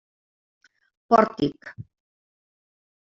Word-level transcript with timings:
Pòrtic. 1.13 1.61